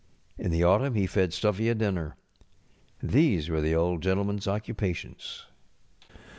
[0.35, 2.15] In the autumn he fed Stuffy a dinner.
[3.03, 5.45] These were the Old GentlemanŌĆÖs occupations.